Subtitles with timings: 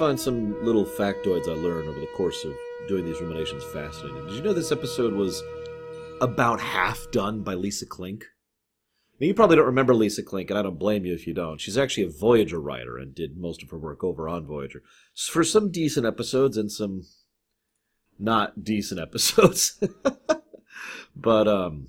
[0.00, 2.56] find some little factoids I learn over the course of
[2.88, 4.28] doing these ruminations fascinating.
[4.28, 5.42] Did you know this episode was
[6.22, 8.24] about half done by Lisa Klink?
[9.20, 11.60] Now, you probably don't remember Lisa Klink, and I don't blame you if you don't.
[11.60, 14.82] She's actually a Voyager writer and did most of her work over on Voyager.
[15.14, 17.02] For some decent episodes and some
[18.18, 19.78] not decent episodes.
[21.14, 21.88] but, um,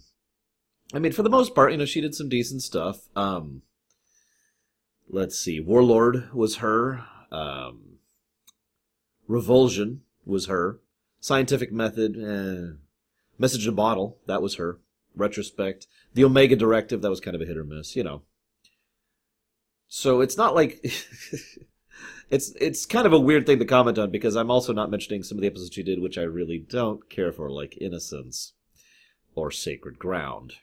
[0.93, 3.07] I mean, for the most part, you know, she did some decent stuff.
[3.15, 3.61] Um,
[5.07, 5.61] let's see.
[5.61, 7.05] Warlord was her.
[7.31, 7.90] Um,
[9.31, 10.81] Revulsion was her.
[11.21, 12.75] Scientific Method, eh.
[13.39, 14.79] Message in a Bottle, that was her.
[15.15, 15.87] Retrospect.
[16.13, 18.23] The Omega Directive, that was kind of a hit or miss, you know.
[19.87, 20.83] So it's not like
[22.29, 25.23] it's it's kind of a weird thing to comment on because I'm also not mentioning
[25.23, 28.53] some of the episodes she did which I really don't care for, like Innocence
[29.33, 30.55] or Sacred Ground.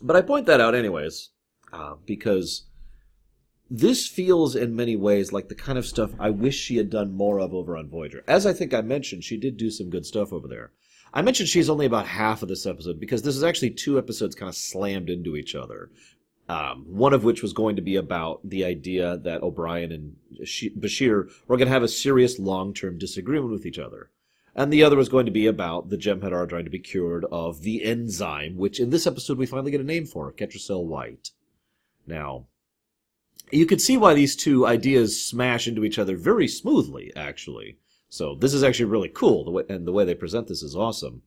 [0.00, 1.30] But I point that out anyways,
[1.72, 2.66] uh, because
[3.70, 7.12] this feels in many ways like the kind of stuff I wish she had done
[7.12, 8.24] more of over on Voyager.
[8.26, 10.72] As I think I mentioned, she did do some good stuff over there.
[11.14, 14.34] I mentioned she's only about half of this episode because this is actually two episodes
[14.34, 15.90] kind of slammed into each other.
[16.48, 21.30] Um, one of which was going to be about the idea that O'Brien and Bashir
[21.46, 24.10] were going to have a serious long term disagreement with each other.
[24.56, 27.62] And the other was going to be about the Jem'Hadar trying to be cured of
[27.62, 31.30] the enzyme, which in this episode we finally get a name for, Ketracel White.
[32.04, 32.46] Now,
[33.50, 37.78] you can see why these two ideas smash into each other very smoothly, actually.
[38.08, 40.74] So this is actually really cool, the way, and the way they present this is
[40.74, 41.22] awesome.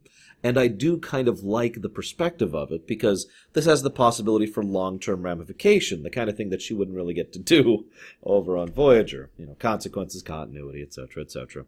[0.45, 4.45] And I do kind of like the perspective of it because this has the possibility
[4.45, 7.85] for long-term ramification, the kind of thing that she wouldn't really get to do
[8.23, 9.31] over on Voyager.
[9.37, 11.65] You know, consequences, continuity, etc., etc.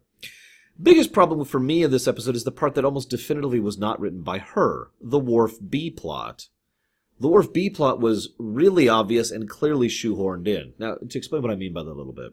[0.80, 3.98] Biggest problem for me in this episode is the part that almost definitively was not
[3.98, 6.48] written by her, the Worf B plot.
[7.18, 10.74] The Worf B plot was really obvious and clearly shoehorned in.
[10.78, 12.32] Now, to explain what I mean by that a little bit.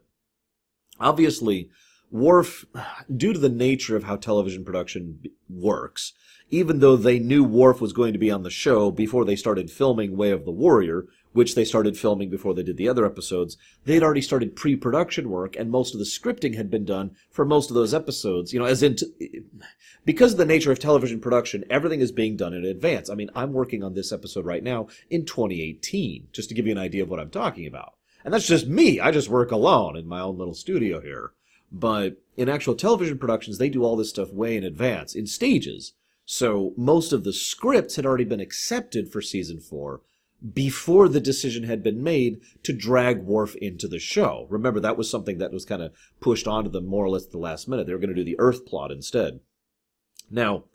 [0.99, 1.69] Obviously,
[2.11, 2.65] Worf,
[3.15, 6.13] due to the nature of how television production works,
[6.49, 9.71] even though they knew Worf was going to be on the show before they started
[9.71, 13.57] filming Way of the Warrior, which they started filming before they did the other episodes,
[13.85, 17.43] they had already started pre-production work, and most of the scripting had been done for
[17.43, 18.53] most of those episodes.
[18.53, 19.41] You know, as in, t-
[20.05, 23.09] because of the nature of television production, everything is being done in advance.
[23.09, 26.71] I mean, I'm working on this episode right now in 2018, just to give you
[26.71, 27.95] an idea of what I'm talking about.
[28.23, 28.99] And that's just me.
[28.99, 31.33] I just work alone in my own little studio here.
[31.71, 35.93] But in actual television productions, they do all this stuff way in advance, in stages.
[36.25, 40.01] So most of the scripts had already been accepted for season four
[40.51, 44.45] before the decision had been made to drag Worf into the show.
[44.49, 47.31] Remember, that was something that was kind of pushed onto them more or less at
[47.31, 47.87] the last minute.
[47.87, 49.39] They were going to do the Earth plot instead.
[50.29, 50.65] Now,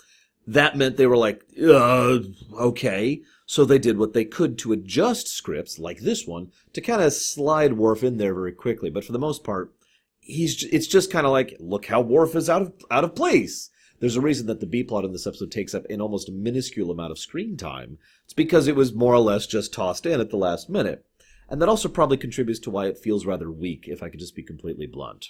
[0.47, 2.21] that meant they were like, uh,
[2.59, 3.21] okay.
[3.45, 7.13] So they did what they could to adjust scripts, like this one, to kind of
[7.13, 8.89] slide Worf in there very quickly.
[8.89, 9.75] But for the most part,
[10.21, 13.69] he's, it's just kind of like, look how Worf is out of, out of place.
[14.01, 16.91] There's a reason that the B plot in this episode takes up an almost minuscule
[16.91, 17.99] amount of screen time.
[18.25, 21.05] It's because it was more or less just tossed in at the last minute.
[21.49, 24.37] And that also probably contributes to why it feels rather weak, if I could just
[24.37, 25.29] be completely blunt.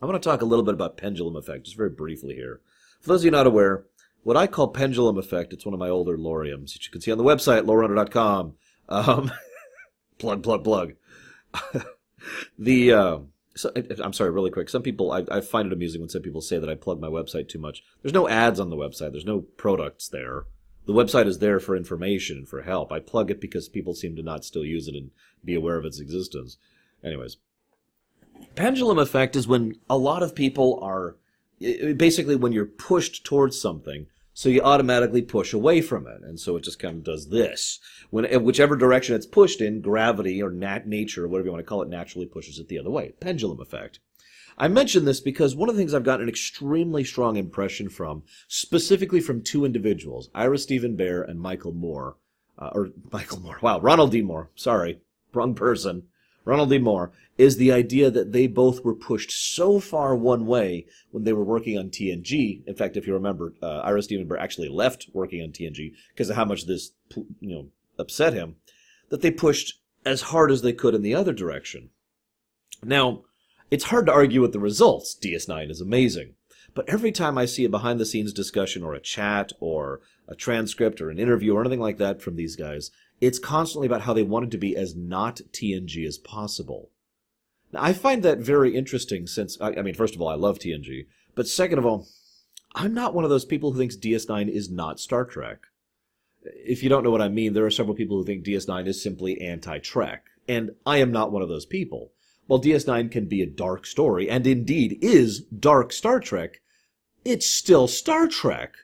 [0.00, 2.60] I want to talk a little bit about pendulum effect, just very briefly here.
[3.00, 3.84] For those of you not aware,
[4.22, 7.12] what I call pendulum effect, it's one of my older loriums, which you can see
[7.12, 8.54] on the website, lorerunner.com.
[8.88, 9.32] Um,
[10.18, 10.94] plug, plug, plug.
[12.58, 13.18] the, uh,
[13.56, 13.72] so,
[14.02, 14.68] I'm sorry, really quick.
[14.68, 17.08] Some people, I, I find it amusing when some people say that I plug my
[17.08, 17.82] website too much.
[18.02, 19.12] There's no ads on the website.
[19.12, 20.44] There's no products there.
[20.86, 22.92] The website is there for information and for help.
[22.92, 25.10] I plug it because people seem to not still use it and
[25.44, 26.58] be aware of its existence.
[27.04, 27.36] Anyways,
[28.54, 31.16] pendulum effect is when a lot of people are
[31.58, 34.06] basically when you're pushed towards something
[34.40, 36.22] so you automatically push away from it.
[36.22, 37.78] And so it just kind of does this.
[38.08, 41.82] When, whichever direction it's pushed in, gravity or nat- nature, whatever you want to call
[41.82, 43.12] it, naturally pushes it the other way.
[43.20, 44.00] Pendulum effect.
[44.56, 48.22] I mention this because one of the things I've gotten an extremely strong impression from,
[48.48, 52.16] specifically from two individuals, Ira Steven Behr and Michael Moore,
[52.58, 54.22] uh, or Michael Moore, wow, Ronald D.
[54.22, 55.02] Moore, sorry,
[55.34, 56.04] wrong person,
[56.44, 56.78] Ronald D.
[56.78, 61.32] Moore, is the idea that they both were pushed so far one way when they
[61.32, 62.66] were working on TNG.
[62.66, 66.36] In fact, if you remember, uh, Ira Steven actually left working on TNG because of
[66.36, 66.90] how much this,
[67.40, 67.66] you know,
[67.98, 68.56] upset him,
[69.08, 71.90] that they pushed as hard as they could in the other direction.
[72.82, 73.22] Now,
[73.70, 75.16] it's hard to argue with the results.
[75.18, 76.34] DS9 is amazing.
[76.74, 80.34] But every time I see a behind the scenes discussion or a chat or a
[80.34, 84.12] transcript or an interview or anything like that from these guys, it's constantly about how
[84.14, 86.90] they wanted to be as not TNG as possible.
[87.72, 90.58] Now, I find that very interesting since, I, I mean, first of all, I love
[90.58, 92.08] TNG, but second of all,
[92.74, 95.66] I'm not one of those people who thinks DS9 is not Star Trek.
[96.42, 99.02] If you don't know what I mean, there are several people who think DS9 is
[99.02, 102.12] simply anti Trek, and I am not one of those people.
[102.46, 106.60] while DS9 can be a dark story, and indeed is dark Star Trek,
[107.24, 108.74] it's still Star Trek.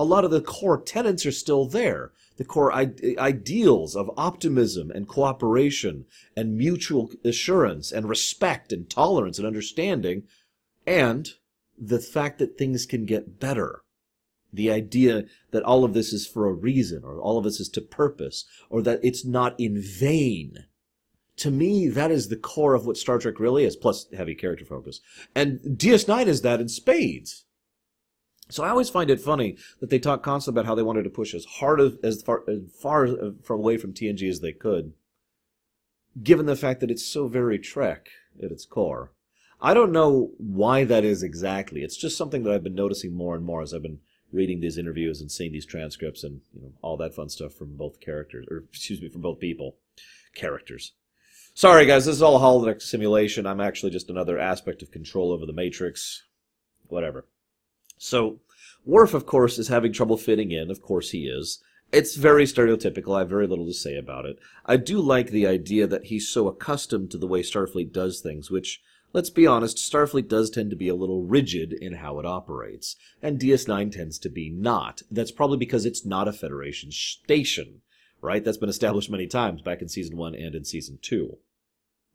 [0.00, 2.12] A lot of the core tenets are still there.
[2.36, 6.06] The core ideals of optimism and cooperation
[6.36, 10.24] and mutual assurance and respect and tolerance and understanding,
[10.86, 11.28] and
[11.78, 13.82] the fact that things can get better.
[14.52, 17.68] The idea that all of this is for a reason, or all of this is
[17.70, 20.66] to purpose, or that it's not in vain.
[21.38, 24.64] To me, that is the core of what Star Trek really is, plus heavy character
[24.64, 25.00] focus.
[25.34, 27.44] And DS9 is that in spades.
[28.52, 31.10] So I always find it funny that they talk constantly about how they wanted to
[31.10, 34.52] push as hard as, as far as far uh, from away from TNG as they
[34.52, 34.92] could,
[36.22, 38.08] given the fact that it's so very Trek
[38.42, 39.12] at its core.
[39.58, 41.82] I don't know why that is exactly.
[41.82, 44.00] It's just something that I've been noticing more and more as I've been
[44.32, 47.76] reading these interviews and seeing these transcripts and you know all that fun stuff from
[47.76, 49.76] both characters or excuse me from both people
[50.34, 50.92] characters
[51.52, 55.32] sorry guys this is all a holodeck simulation i'm actually just another aspect of control
[55.32, 56.22] over the matrix
[56.88, 57.26] whatever
[58.02, 58.40] so
[58.84, 60.70] Worf, of course, is having trouble fitting in.
[60.70, 61.62] Of course he is.
[61.92, 63.14] It's very stereotypical.
[63.14, 64.38] I have very little to say about it.
[64.66, 68.50] I do like the idea that he's so accustomed to the way Starfleet does things,
[68.50, 68.82] which,
[69.12, 72.96] let's be honest, Starfleet does tend to be a little rigid in how it operates.
[73.22, 75.02] And DS9 tends to be not.
[75.10, 77.82] That's probably because it's not a Federation station,
[78.20, 78.42] right?
[78.42, 81.36] That's been established many times back in Season 1 and in Season 2.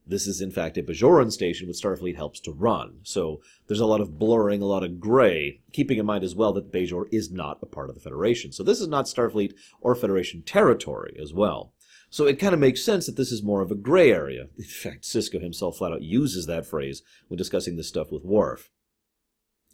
[0.08, 3.00] This is, in fact, a Bajoran station which Starfleet helps to run.
[3.04, 6.54] So there's a lot of blurring, a lot of gray, keeping in mind as well
[6.54, 8.52] that Bajor is not a part of the Federation.
[8.52, 11.74] So this is not Starfleet or Federation territory as well.
[12.10, 14.48] So it kind of makes sense that this is more of a gray area.
[14.58, 18.70] In fact, Sisko himself flat out uses that phrase when discussing this stuff with Worf.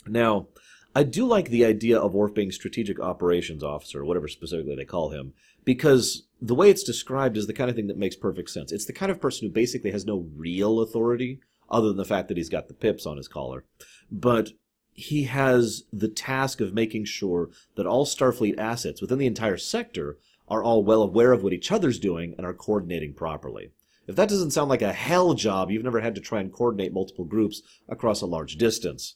[0.07, 0.47] Now,
[0.95, 4.85] I do like the idea of Worf being strategic operations officer, or whatever specifically they
[4.85, 5.33] call him,
[5.65, 8.71] because the way it's described is the kind of thing that makes perfect sense.
[8.71, 12.27] It's the kind of person who basically has no real authority, other than the fact
[12.27, 13.65] that he's got the pips on his collar.
[14.11, 14.51] But
[14.93, 20.17] he has the task of making sure that all Starfleet assets within the entire sector
[20.47, 23.71] are all well aware of what each other's doing and are coordinating properly.
[24.05, 26.93] If that doesn't sound like a hell job, you've never had to try and coordinate
[26.93, 29.15] multiple groups across a large distance.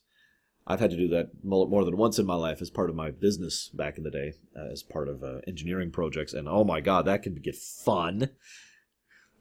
[0.69, 3.09] I've had to do that more than once in my life as part of my
[3.09, 6.33] business back in the day, uh, as part of uh, engineering projects.
[6.33, 8.31] And oh my god, that can get fun.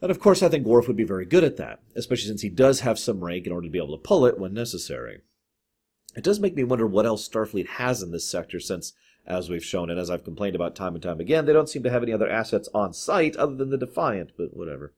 [0.01, 2.49] And of course, I think Worf would be very good at that, especially since he
[2.49, 5.23] does have some rank in order to be able to pull it when necessary.
[6.15, 8.93] It does make me wonder what else Starfleet has in this sector, since,
[9.27, 11.83] as we've shown and as I've complained about time and time again, they don't seem
[11.83, 14.95] to have any other assets on site other than the Defiant, but whatever.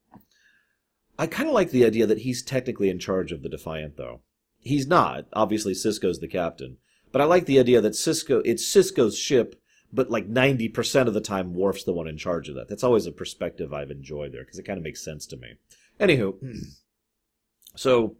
[1.19, 4.21] I kind of like the idea that he's technically in charge of the Defiant, though.
[4.61, 5.27] He's not.
[5.33, 6.77] Obviously, Sisko's the captain.
[7.13, 9.61] But I like the idea that Sisko, it's Sisko's ship,
[9.93, 12.69] but like 90% of the time, Worf's the one in charge of that.
[12.69, 15.55] That's always a perspective I've enjoyed there, because it kind of makes sense to me.
[15.99, 16.35] Anywho,
[17.77, 18.17] so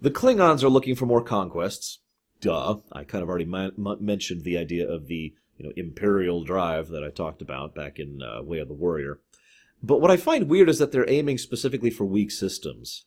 [0.00, 2.00] the Klingons are looking for more conquests.
[2.40, 2.76] Duh.
[2.92, 7.02] I kind of already ma- mentioned the idea of the you know imperial drive that
[7.02, 9.20] I talked about back in uh, Way of the Warrior.
[9.82, 13.06] But what I find weird is that they're aiming specifically for weak systems.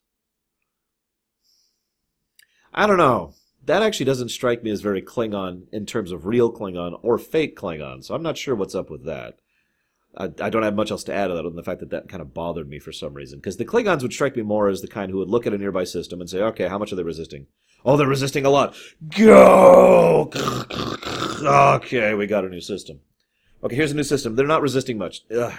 [2.79, 3.33] I don't know.
[3.65, 7.57] That actually doesn't strike me as very Klingon in terms of real Klingon or fake
[7.57, 9.37] Klingon, so I'm not sure what's up with that.
[10.15, 12.21] I, I don't have much else to add other than the fact that that kind
[12.21, 13.39] of bothered me for some reason.
[13.39, 15.57] Because the Klingons would strike me more as the kind who would look at a
[15.57, 17.47] nearby system and say, okay, how much are they resisting?
[17.83, 18.77] Oh, they're resisting a lot.
[19.09, 20.31] Go!
[21.43, 23.01] okay, we got a new system.
[23.61, 24.37] Okay, here's a new system.
[24.37, 25.25] They're not resisting much.
[25.29, 25.51] Ugh.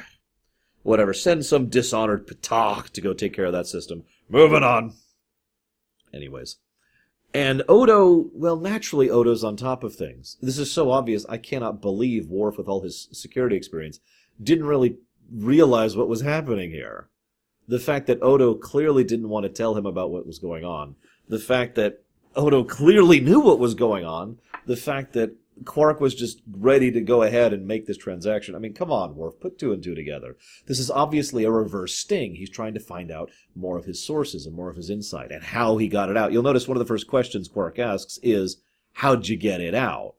[0.84, 1.12] Whatever.
[1.12, 4.04] Send some dishonored P'Tak to go take care of that system.
[4.30, 4.94] Moving on.
[6.14, 6.56] Anyways.
[7.32, 10.36] And Odo, well, naturally, Odo's on top of things.
[10.42, 14.00] This is so obvious, I cannot believe Worf, with all his security experience,
[14.42, 14.96] didn't really
[15.32, 17.08] realize what was happening here.
[17.68, 20.96] The fact that Odo clearly didn't want to tell him about what was going on.
[21.28, 22.02] The fact that
[22.34, 24.38] Odo clearly knew what was going on.
[24.66, 28.54] The fact that Quark was just ready to go ahead and make this transaction.
[28.54, 30.36] I mean, come on, Worf, put two and two together.
[30.66, 32.34] This is obviously a reverse sting.
[32.34, 35.42] He's trying to find out more of his sources and more of his insight and
[35.42, 36.32] how he got it out.
[36.32, 38.60] You'll notice one of the first questions Quark asks is,
[38.94, 40.14] How'd you get it out?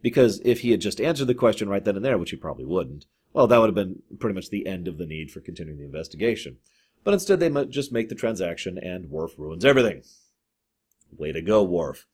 [0.00, 2.64] Because if he had just answered the question right then and there, which he probably
[2.64, 5.78] wouldn't, well, that would have been pretty much the end of the need for continuing
[5.78, 6.58] the investigation.
[7.04, 10.02] But instead, they just make the transaction, and Worf ruins everything.
[11.16, 12.06] Way to go, Worf.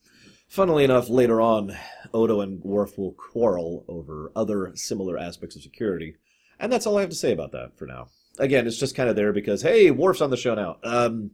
[0.49, 1.76] Funnily enough, later on,
[2.14, 6.17] Odo and Worf will quarrel over other similar aspects of security.
[6.59, 8.09] And that's all I have to say about that for now.
[8.38, 10.78] Again, it's just kind of there because, hey, Worf's on the show now.
[10.83, 11.33] Um,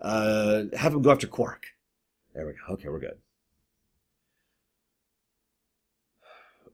[0.00, 1.66] uh, have him go after Quark.
[2.34, 2.74] There we go.
[2.74, 3.18] Okay, we're good.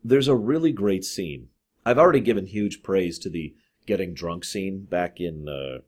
[0.03, 1.49] There's a really great scene.
[1.85, 3.55] I've already given huge praise to the
[3.87, 5.81] getting drunk scene back in, uh,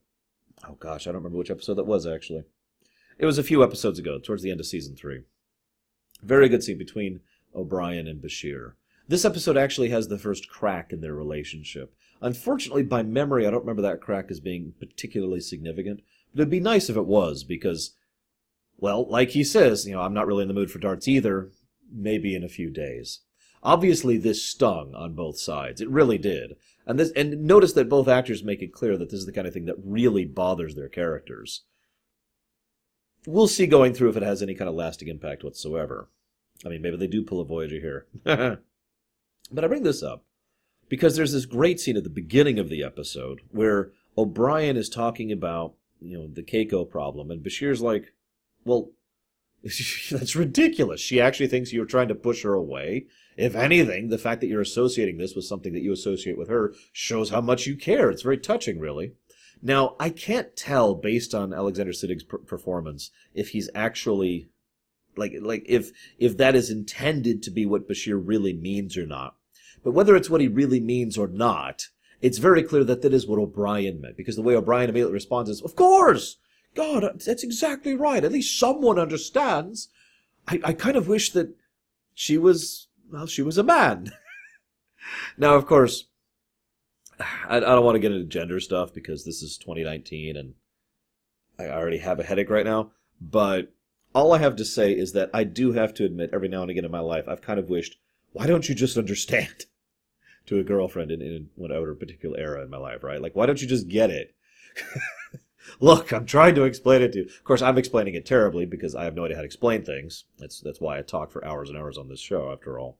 [0.68, 2.42] oh gosh, I don't remember which episode that was actually.
[3.18, 5.22] It was a few episodes ago, towards the end of season three.
[6.22, 7.20] Very good scene between
[7.54, 8.72] O'Brien and Bashir.
[9.06, 11.94] This episode actually has the first crack in their relationship.
[12.20, 16.00] Unfortunately, by memory, I don't remember that crack as being particularly significant.
[16.34, 17.94] But it'd be nice if it was, because,
[18.76, 21.50] well, like he says, you know, I'm not really in the mood for darts either.
[21.90, 23.20] Maybe in a few days.
[23.62, 25.80] Obviously, this stung on both sides.
[25.80, 26.56] It really did.
[26.86, 29.46] And this, and notice that both actors make it clear that this is the kind
[29.46, 31.62] of thing that really bothers their characters.
[33.28, 36.08] We'll see going through if it has any kind of lasting impact whatsoever.
[36.64, 38.06] I mean, maybe they do pull a Voyager here.
[38.24, 40.24] but I bring this up
[40.88, 45.30] because there's this great scene at the beginning of the episode where O'Brien is talking
[45.30, 48.14] about, you know, the Keiko problem, and Bashir's like,
[48.64, 48.92] well,
[49.62, 51.02] that's ridiculous.
[51.02, 53.08] She actually thinks you're trying to push her away.
[53.36, 56.72] If anything, the fact that you're associating this with something that you associate with her
[56.92, 58.10] shows how much you care.
[58.10, 59.12] It's very touching, really.
[59.62, 64.50] Now, I can't tell based on Alexander Siddig's per- performance if he's actually
[65.16, 69.36] like like if if that is intended to be what Bashir really means or not.
[69.82, 71.88] But whether it's what he really means or not,
[72.20, 75.50] it's very clear that that is what O'Brien meant because the way O'Brien immediately responds
[75.50, 76.36] is, "Of course,
[76.74, 78.24] God, that's exactly right.
[78.24, 79.88] At least someone understands."
[80.46, 81.54] I, I kind of wish that
[82.14, 84.12] she was well, she was a man.
[85.38, 86.04] now, of course,
[87.48, 90.54] I, I don't want to get into gender stuff because this is 2019 and
[91.58, 92.92] I already have a headache right now.
[93.20, 93.72] But
[94.14, 96.70] all I have to say is that I do have to admit, every now and
[96.70, 97.98] again in my life, I've kind of wished,
[98.32, 99.66] why don't you just understand?
[100.46, 103.20] to a girlfriend in, in whatever particular era in my life, right?
[103.20, 104.34] Like, why don't you just get it?
[105.80, 107.24] Look, I'm trying to explain it to you.
[107.24, 110.24] Of course, I'm explaining it terribly because I have no idea how to explain things.
[110.38, 112.98] That's that's why I talk for hours and hours on this show, after all.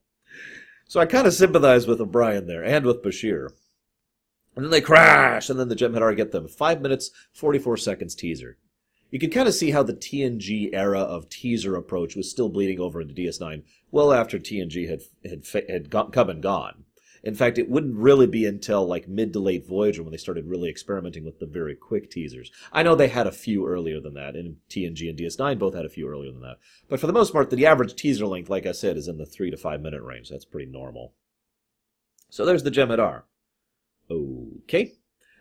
[0.87, 3.51] So I kind of sympathize with O'Brien there and with Bashir.
[4.57, 6.49] And then they crash, and then the Jem'Hadar get them.
[6.49, 8.59] Five minutes, 44 seconds teaser.
[9.11, 12.79] You can kind of see how the TNG era of teaser approach was still bleeding
[12.79, 16.85] over into DS9 well after TNG had had had come and gone.
[17.23, 20.47] In fact, it wouldn't really be until like mid to late Voyager when they started
[20.47, 22.53] really experimenting with the very quick teasers.
[22.73, 25.85] I know they had a few earlier than that, and TNG and DS9 both had
[25.85, 26.59] a few earlier than that.
[26.89, 29.27] But for the most part, the average teaser length, like I said, is in the
[29.27, 30.29] three to five minute range.
[30.29, 31.15] That's pretty normal.
[32.31, 33.23] So there's the Jem'Hadar.
[34.11, 34.95] Okay.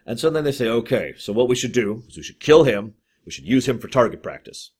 [0.05, 2.63] And so then they say, okay, so what we should do is we should kill
[2.63, 2.93] him.
[3.25, 4.71] We should use him for target practice.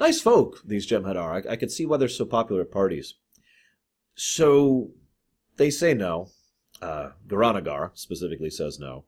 [0.00, 1.46] Nice folk, these Jem'Hadar.
[1.46, 3.14] I, I can see why they're so popular at parties.
[4.16, 4.90] So
[5.56, 6.30] they say no.
[6.82, 9.04] Uh, Goran'Agar specifically says no.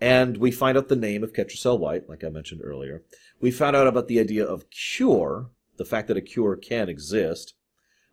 [0.00, 3.02] And we find out the name of Ketracel White, like I mentioned earlier.
[3.40, 7.54] We found out about the idea of cure, the fact that a cure can exist.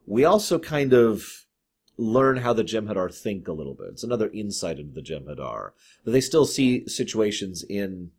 [0.06, 1.43] We also kind of
[1.98, 3.90] learn how the Jem'Hadar think a little bit.
[3.92, 5.72] It's another insight into the Jem'Hadar.
[6.06, 8.12] They still see situations in,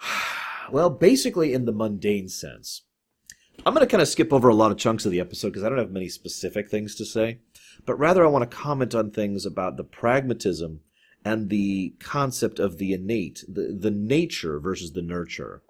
[0.70, 2.82] well, basically in the mundane sense.
[3.64, 5.62] I'm going to kind of skip over a lot of chunks of the episode because
[5.62, 7.38] I don't have many specific things to say
[7.84, 10.80] but rather I want to comment on things about the pragmatism
[11.24, 15.62] and the concept of the innate, the, the nature versus the nurture.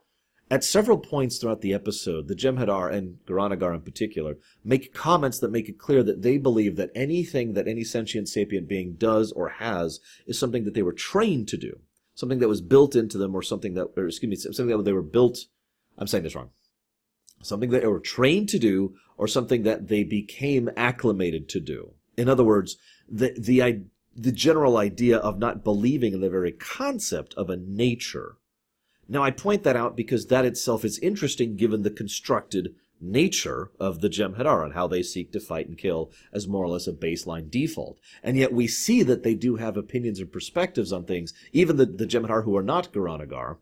[0.52, 5.50] At several points throughout the episode, the Jem'Hadar, and Goran'Agar in particular, make comments that
[5.50, 9.48] make it clear that they believe that anything that any sentient sapient being does or
[9.48, 11.80] has is something that they were trained to do,
[12.14, 14.92] something that was built into them, or something that, or excuse me, something that they
[14.92, 15.38] were built.
[15.96, 16.50] I'm saying this wrong.
[17.42, 21.94] Something that they were trained to do, or something that they became acclimated to do.
[22.18, 22.76] In other words,
[23.08, 28.36] the, the, the general idea of not believing in the very concept of a nature.
[29.08, 34.00] Now, I point that out because that itself is interesting given the constructed nature of
[34.00, 36.92] the Jem'Hadar and how they seek to fight and kill as more or less a
[36.92, 37.98] baseline default.
[38.22, 41.86] And yet we see that they do have opinions and perspectives on things, even the,
[41.86, 43.56] the Jem'Hadar who are not Goran'Agar.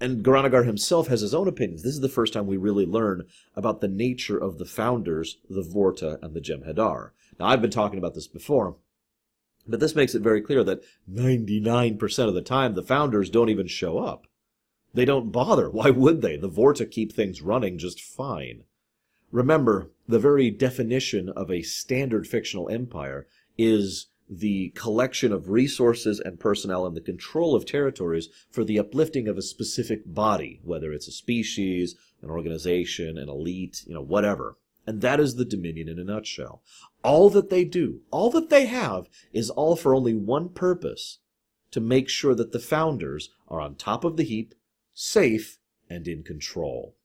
[0.00, 1.82] And Goran'Agar himself has his own opinions.
[1.82, 5.62] This is the first time we really learn about the nature of the founders, the
[5.62, 7.10] Vorta and the Jem'Hadar.
[7.38, 8.76] Now, I've been talking about this before,
[9.66, 13.66] but this makes it very clear that 99% of the time the founders don't even
[13.66, 14.26] show up.
[14.96, 15.68] They don't bother.
[15.78, 16.36] Why would they?
[16.36, 18.64] The Vorta keep things running just fine.
[19.30, 23.26] Remember, the very definition of a standard fictional empire
[23.58, 29.28] is the collection of resources and personnel and the control of territories for the uplifting
[29.28, 34.56] of a specific body, whether it's a species, an organization, an elite, you know, whatever.
[34.86, 36.62] And that is the Dominion in a nutshell.
[37.04, 41.18] All that they do, all that they have, is all for only one purpose
[41.72, 44.54] to make sure that the founders are on top of the heap,
[44.98, 45.58] safe,
[45.90, 46.96] and in control.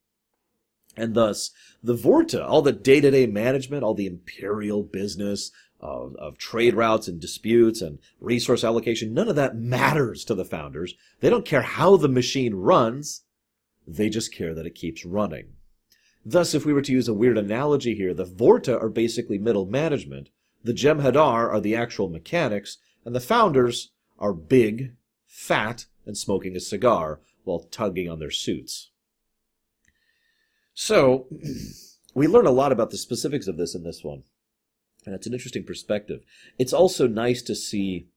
[0.96, 1.52] And thus,
[1.84, 6.74] the Vorta, all the day to day management, all the imperial business of, of trade
[6.74, 10.96] routes and disputes and resource allocation, none of that matters to the founders.
[11.20, 13.24] They don't care how the machine runs.
[13.86, 15.54] They just care that it keeps running.
[16.26, 19.66] Thus, if we were to use a weird analogy here, the Vorta are basically middle
[19.66, 20.30] management,
[20.64, 24.96] the Jem'Hadar are the actual mechanics, and the founders are big,
[25.26, 28.92] fat, and smoking a cigar while tugging on their suits.
[30.74, 31.28] So,
[32.14, 34.24] we learn a lot about the specifics of this in this one.
[35.06, 36.22] And it's an interesting perspective.
[36.60, 38.08] It's also nice to see.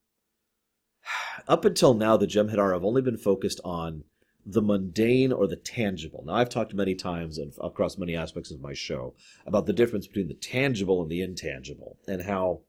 [1.49, 4.05] Up until now, the Jem'Hadar have only been focused on
[4.47, 6.23] the mundane or the tangible.
[6.27, 9.15] Now, I've talked many times and across many aspects of my show
[9.47, 12.61] about the difference between the tangible and the intangible, and how,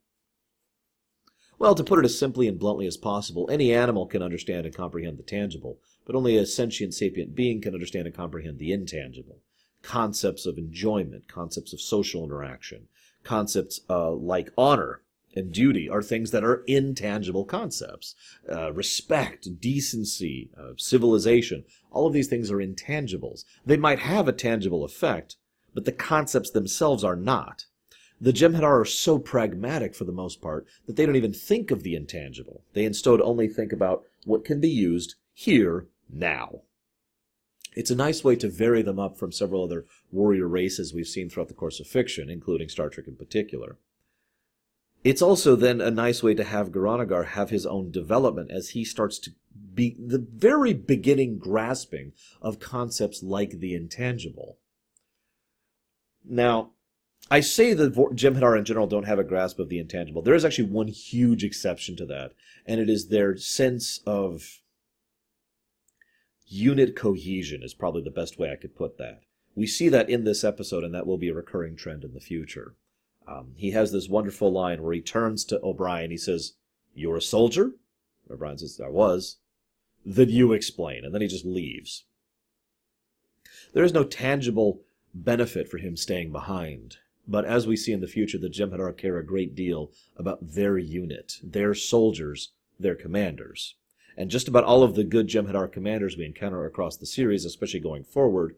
[1.60, 4.76] well, to put it as simply and bluntly as possible, any animal can understand and
[4.76, 9.40] comprehend the tangible, but only a sentient sapient being can understand and comprehend the intangible.
[9.82, 12.88] Concepts of enjoyment, concepts of social interaction,
[13.24, 15.02] concepts uh, like honor
[15.36, 18.16] and duty are things that are intangible concepts.
[18.50, 23.44] Uh, respect, decency, uh, civilization, all of these things are intangibles.
[23.66, 25.36] They might have a tangible effect,
[25.74, 27.66] but the concepts themselves are not.
[28.22, 31.84] The Jem'Hadar are so pragmatic for the most part that they don't even think of
[31.84, 32.64] the intangible.
[32.74, 36.62] They instead only think about what can be used here, now.
[37.76, 41.30] It's a nice way to vary them up from several other warrior races we've seen
[41.30, 43.78] throughout the course of fiction, including Star Trek in particular.
[45.04, 48.84] It's also then a nice way to have Goran'Agar have his own development as he
[48.84, 49.32] starts to
[49.74, 54.58] be the very beginning grasping of concepts like the intangible.
[56.28, 56.72] Now,
[57.30, 60.22] I say that Jem'Hadar in general don't have a grasp of the intangible.
[60.22, 62.32] There is actually one huge exception to that,
[62.66, 64.62] and it is their sense of
[66.48, 69.22] unit cohesion is probably the best way I could put that.
[69.56, 72.20] We see that in this episode, and that will be a recurring trend in the
[72.20, 72.76] future.
[73.28, 76.12] Um, he has this wonderful line where he turns to O'Brien.
[76.12, 76.54] He says,
[76.94, 77.72] You're a soldier?
[78.30, 79.38] O'Brien says, I was.
[80.06, 81.04] Then you explain.
[81.04, 82.06] And then he just leaves.
[83.74, 84.82] There is no tangible
[85.14, 86.98] benefit for him staying behind.
[87.28, 90.78] But as we see in the future, the Jem'Hadar care a great deal about their
[90.78, 93.76] unit, their soldiers, their commanders.
[94.18, 97.82] And just about all of the good Jem'Hadar commanders we encounter across the series, especially
[97.82, 98.56] going forward,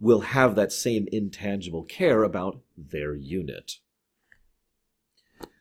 [0.00, 3.78] will have that same intangible care about their unit.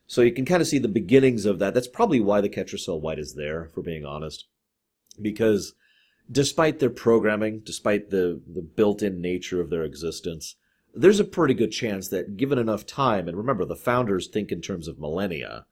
[0.08, 1.74] So you can kind of see the beginnings of that.
[1.74, 4.46] That's probably why the Ketracel White is there, for being honest.
[5.22, 5.74] Because
[6.30, 10.56] despite their programming, despite the, the built-in nature of their existence,
[10.94, 14.62] there's a pretty good chance that given enough time, and remember, the founders think in
[14.62, 15.66] terms of millennia,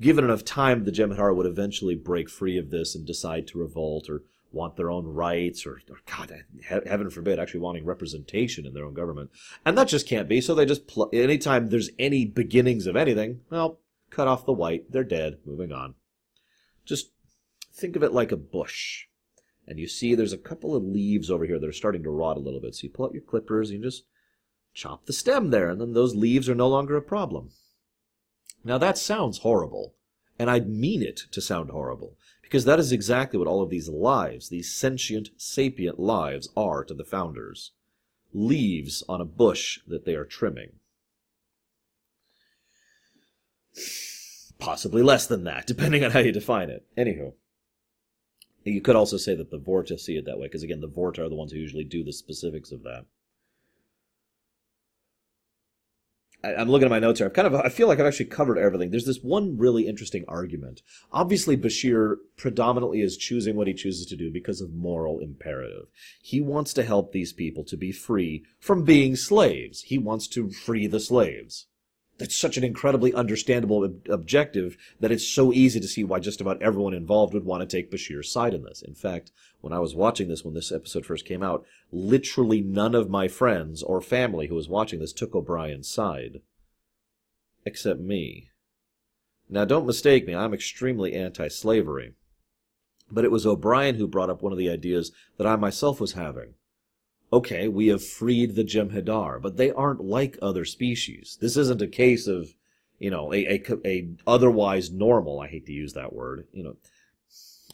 [0.00, 4.08] given enough time, the Jem'Hadar would eventually break free of this and decide to revolt
[4.08, 8.84] or want their own rights or, or God, heaven forbid, actually wanting representation in their
[8.84, 9.30] own government.
[9.66, 10.40] And that just can't be.
[10.40, 13.80] So they just, pl- anytime there's any beginnings of anything, well,
[14.10, 14.90] cut off the white.
[14.92, 15.38] They're dead.
[15.44, 15.94] Moving on.
[16.84, 17.10] Just
[17.72, 19.06] think of it like a bush.
[19.66, 22.36] And you see there's a couple of leaves over here that are starting to rot
[22.36, 22.74] a little bit.
[22.74, 24.04] So you pull out your clippers and you just
[24.72, 25.70] chop the stem there.
[25.70, 27.50] And then those leaves are no longer a problem.
[28.64, 29.94] Now that sounds horrible,
[30.38, 33.88] and I'd mean it to sound horrible, because that is exactly what all of these
[33.88, 37.72] lives, these sentient, sapient lives, are to the founders.
[38.32, 40.72] Leaves on a bush that they are trimming.
[44.58, 46.86] Possibly less than that, depending on how you define it.
[46.96, 47.34] Anywho.
[48.64, 51.18] You could also say that the Vorta see it that way, because again, the Vorta
[51.18, 53.04] are the ones who usually do the specifics of that.
[56.44, 57.26] I, am looking at my notes here.
[57.26, 58.90] I've kind of, I feel like I've actually covered everything.
[58.90, 60.82] There's this one really interesting argument.
[61.10, 65.86] Obviously, Bashir predominantly is choosing what he chooses to do because of moral imperative.
[66.22, 69.82] He wants to help these people to be free from being slaves.
[69.82, 71.66] He wants to free the slaves.
[72.18, 76.40] That's such an incredibly understandable ob- objective that it's so easy to see why just
[76.40, 78.82] about everyone involved would want to take Bashir's side in this.
[78.82, 82.94] In fact, when I was watching this, when this episode first came out, literally none
[82.94, 86.40] of my friends or family who was watching this took O'Brien's side.
[87.66, 88.50] Except me.
[89.48, 92.12] Now, don't mistake me, I'm extremely anti slavery.
[93.10, 96.12] But it was O'Brien who brought up one of the ideas that I myself was
[96.12, 96.54] having
[97.34, 101.36] okay, we have freed the Jem'Hadar, but they aren't like other species.
[101.40, 102.54] This isn't a case of,
[103.00, 105.40] you know, a, a, a otherwise normal.
[105.40, 106.46] I hate to use that word.
[106.52, 106.76] You know,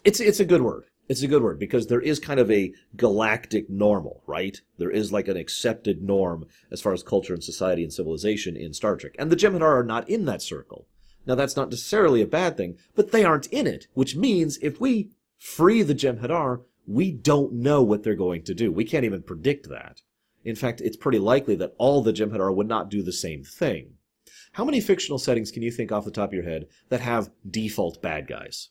[0.03, 0.85] it's it's a good word.
[1.11, 4.59] It's a good word because there is kind of a galactic normal, right?
[4.79, 8.73] There is like an accepted norm as far as culture and society and civilization in
[8.73, 10.87] Star Trek, and the Jem'Hadar are not in that circle.
[11.27, 14.81] Now that's not necessarily a bad thing, but they aren't in it, which means if
[14.81, 18.73] we free the Jem'Hadar, we don't know what they're going to do.
[18.73, 20.03] We can't even predict that.
[20.45, 23.95] In fact, it's pretty likely that all the Jem'Hadar would not do the same thing.
[24.53, 27.31] How many fictional settings can you think off the top of your head that have
[27.49, 28.71] default bad guys?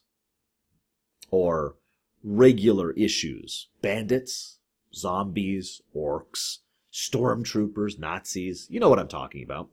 [1.30, 1.76] Or
[2.22, 3.68] regular issues?
[3.80, 4.58] Bandits?
[4.94, 6.58] zombies, orcs,
[6.92, 8.66] stormtroopers, Nazis.
[8.70, 9.70] You know what I'm talking about.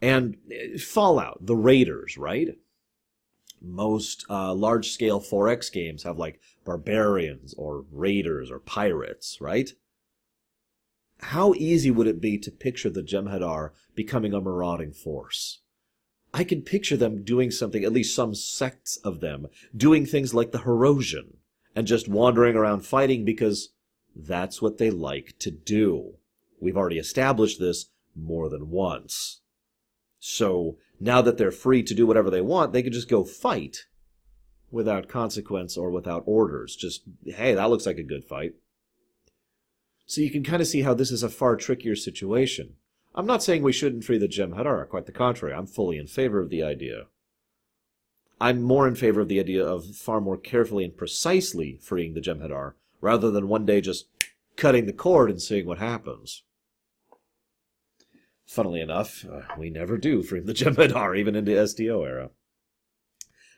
[0.00, 2.56] And uh, Fallout, the Raiders, right?
[3.60, 9.70] Most uh, large scale 4X games have like barbarians or raiders or pirates, right?
[11.20, 15.60] How easy would it be to picture the Jem'Hadar becoming a marauding force?
[16.34, 20.50] I can picture them doing something, at least some sects of them, doing things like
[20.50, 21.36] the Hirogen
[21.76, 23.70] and just wandering around fighting because
[24.14, 26.14] that's what they like to do.
[26.60, 27.86] We've already established this
[28.16, 29.40] more than once.
[30.18, 33.86] So now that they're free to do whatever they want, they can just go fight
[34.70, 36.76] without consequence or without orders.
[36.76, 38.54] Just, hey, that looks like a good fight.
[40.06, 42.74] So you can kind of see how this is a far trickier situation.
[43.14, 45.54] I'm not saying we shouldn't free the Jem'Hadar, quite the contrary.
[45.54, 47.06] I'm fully in favor of the idea.
[48.40, 52.20] I'm more in favor of the idea of far more carefully and precisely freeing the
[52.20, 54.08] Jem'Hadar, rather than one day just
[54.56, 56.42] cutting the cord and seeing what happens.
[58.46, 62.30] Funnily enough, uh, we never do free the Jem'Hadar, even in the STO era.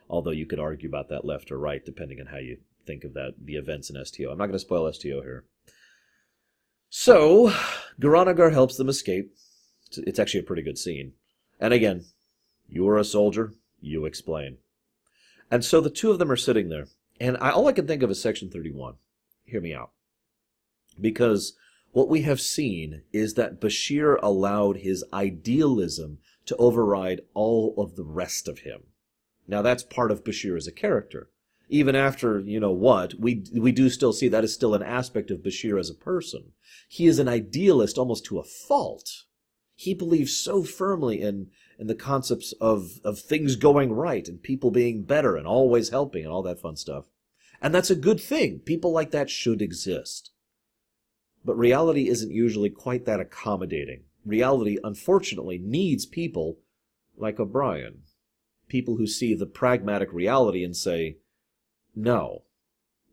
[0.08, 3.14] Although you could argue about that left or right, depending on how you think of
[3.14, 4.30] that the events in STO.
[4.30, 5.44] I'm not going to spoil STO here.
[6.88, 7.52] So,
[8.00, 9.34] Goran'Agar helps them escape.
[9.96, 11.12] It's actually a pretty good scene.
[11.58, 12.04] And again,
[12.68, 14.58] you are a soldier, you explain.
[15.50, 16.86] And so the two of them are sitting there,
[17.20, 18.94] and I, all I can think of is Section 31.
[19.44, 19.90] Hear me out.
[21.00, 21.54] Because
[21.96, 28.04] what we have seen is that Bashir allowed his idealism to override all of the
[28.04, 28.82] rest of him.
[29.48, 31.30] Now that's part of Bashir as a character.
[31.70, 35.30] Even after, you know what, we, we do still see that is still an aspect
[35.30, 36.52] of Bashir as a person.
[36.86, 39.24] He is an idealist almost to a fault.
[39.74, 41.46] He believes so firmly in,
[41.78, 46.24] in the concepts of, of things going right and people being better and always helping
[46.24, 47.06] and all that fun stuff.
[47.62, 48.58] And that's a good thing.
[48.58, 50.32] People like that should exist.
[51.46, 54.02] But reality isn't usually quite that accommodating.
[54.24, 56.58] Reality, unfortunately, needs people
[57.16, 58.00] like O'Brien.
[58.68, 61.18] People who see the pragmatic reality and say,
[61.94, 62.42] no,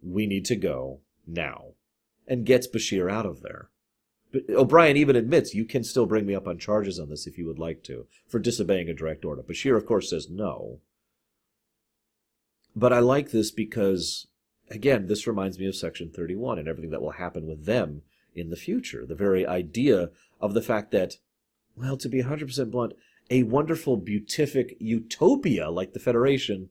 [0.02, 1.74] we need to go now,
[2.28, 3.70] and gets Bashir out of there.
[4.32, 7.38] But O'Brien even admits you can still bring me up on charges on this if
[7.38, 9.44] you would like to, for disobeying a direct order.
[9.44, 10.80] Bashir, of course, says no.
[12.76, 14.26] But I like this because,
[14.72, 18.02] again, this reminds me of Section 31 and everything that will happen with them
[18.36, 19.06] in the future.
[19.06, 21.18] The very idea of the fact that,
[21.76, 22.94] well, to be 100% blunt,
[23.30, 26.70] a wonderful, beatific utopia like the Federation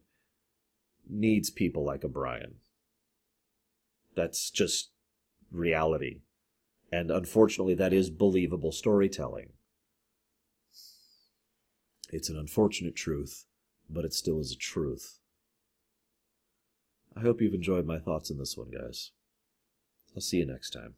[1.09, 2.57] needs people like O'Brien.
[4.15, 4.91] That's just
[5.51, 6.21] reality.
[6.91, 9.51] And unfortunately, that is believable storytelling.
[12.11, 13.47] It's an unfortunate truth,
[13.89, 15.19] but it still is a truth.
[17.17, 19.13] I hope you've enjoyed my thoughts on this one, guys.
[20.15, 20.95] I'll see you next time.